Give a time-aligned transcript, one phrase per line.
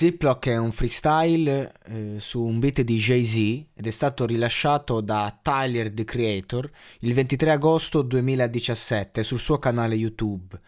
[0.00, 3.36] Ziploc è un freestyle eh, su un beat di Jay-Z
[3.74, 6.70] ed è stato rilasciato da Tyler the Creator
[7.00, 10.58] il 23 agosto 2017 sul suo canale YouTube.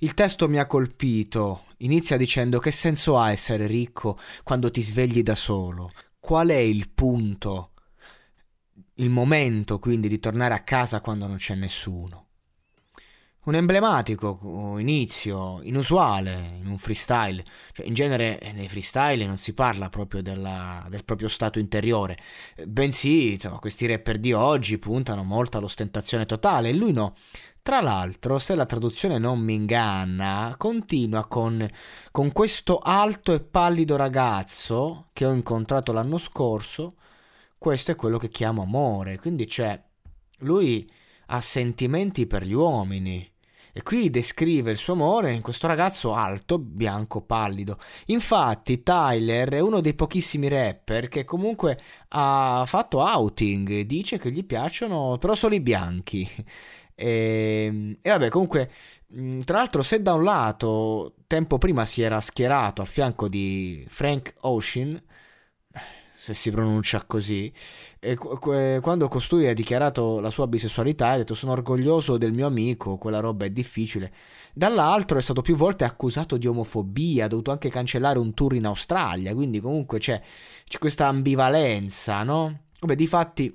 [0.00, 5.22] Il testo mi ha colpito, inizia dicendo che senso ha essere ricco quando ti svegli
[5.22, 5.90] da solo?
[6.20, 7.70] Qual è il punto?
[8.96, 12.23] Il momento quindi di tornare a casa quando non c'è nessuno
[13.44, 17.44] un emblematico inizio, inusuale in un freestyle.
[17.72, 22.18] Cioè, in genere nei freestyle non si parla proprio della, del proprio stato interiore,
[22.66, 27.14] bensì insomma, questi rapper di oggi puntano molto all'ostentazione totale e lui no.
[27.62, 31.66] Tra l'altro, se la traduzione non mi inganna, continua con,
[32.10, 36.96] con questo alto e pallido ragazzo che ho incontrato l'anno scorso.
[37.56, 39.18] Questo è quello che chiamo amore.
[39.18, 39.82] Quindi c'è
[40.40, 40.90] lui
[41.28, 43.26] ha sentimenti per gli uomini
[43.76, 47.76] e qui descrive il suo amore in questo ragazzo alto, bianco, pallido.
[48.06, 51.76] Infatti Tyler è uno dei pochissimi rapper che comunque
[52.10, 56.26] ha fatto outing, dice che gli piacciono però solo i bianchi.
[56.96, 58.70] E, e vabbè, comunque,
[59.44, 64.34] tra l'altro, se da un lato tempo prima si era schierato al fianco di Frank
[64.42, 65.02] Ocean,
[66.24, 67.52] se si pronuncia così,
[68.00, 72.96] e quando costui ha dichiarato la sua bisessualità ha detto sono orgoglioso del mio amico,
[72.96, 74.10] quella roba è difficile.
[74.54, 78.64] Dall'altro è stato più volte accusato di omofobia, ha dovuto anche cancellare un tour in
[78.64, 80.18] Australia, quindi comunque c'è,
[80.66, 82.68] c'è questa ambivalenza, no?
[82.80, 83.54] Vabbè, di fatti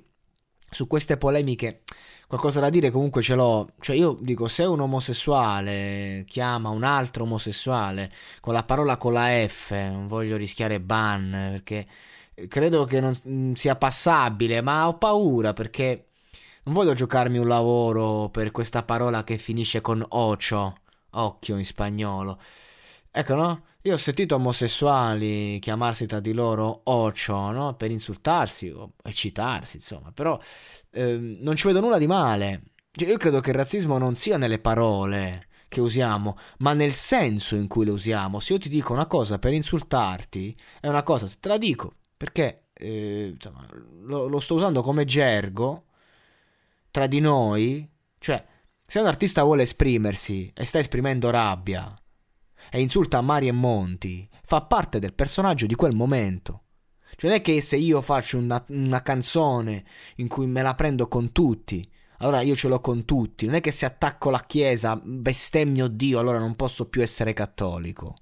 [0.70, 1.82] su queste polemiche
[2.28, 3.70] qualcosa da dire comunque ce l'ho.
[3.80, 9.44] Cioè io dico se un omosessuale chiama un altro omosessuale con la parola con la
[9.48, 11.84] F, non voglio rischiare ban perché
[12.48, 16.10] credo che non mm, sia passabile, ma ho paura perché
[16.64, 20.76] non voglio giocarmi un lavoro per questa parola che finisce con ocio,
[21.10, 22.38] occhio in spagnolo.
[23.10, 23.64] Ecco, no?
[23.82, 27.74] Io ho sentito omosessuali chiamarsi tra di loro ocio, no?
[27.74, 30.12] Per insultarsi o eccitarsi, insomma.
[30.12, 30.38] Però
[30.90, 32.62] eh, non ci vedo nulla di male.
[32.92, 37.56] Cioè, io credo che il razzismo non sia nelle parole che usiamo, ma nel senso
[37.56, 38.40] in cui le usiamo.
[38.40, 41.94] Se io ti dico una cosa per insultarti, è una cosa, se te la dico
[42.20, 43.66] perché eh, insomma,
[44.02, 45.84] lo, lo, sto usando come gergo
[46.90, 47.88] tra di noi,
[48.18, 48.44] cioè
[48.84, 51.98] se un artista vuole esprimersi e sta esprimendo rabbia
[52.70, 56.64] e insulta Mari e Monti, fa parte del personaggio di quel momento.
[57.16, 59.82] Cioè non è che se io faccio una, una canzone
[60.16, 63.60] in cui me la prendo con tutti, allora io ce l'ho con tutti, non è
[63.62, 68.14] che se attacco la Chiesa, bestemmio Dio, allora non posso più essere cattolico.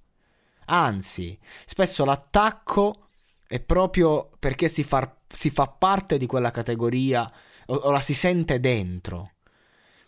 [0.66, 3.07] Anzi, spesso l'attacco
[3.48, 7.28] è proprio perché si fa, si fa parte di quella categoria
[7.66, 9.32] o, o la si sente dentro.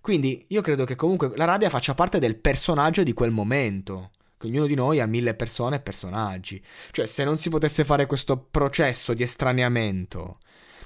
[0.02, 4.10] Quindi io credo che comunque la rabbia faccia parte del personaggio di quel momento.
[4.36, 6.62] Che ognuno di noi ha mille persone e personaggi.
[6.90, 10.38] Cioè, se non si potesse fare questo processo di estraneamento,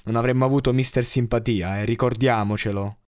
[0.04, 2.98] non avremmo avuto Mister Simpatia, eh, ricordiamocelo.